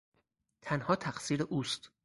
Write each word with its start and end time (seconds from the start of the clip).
تنها 0.61 0.95
تقصیر 0.95 1.43
اوست. 1.43 1.91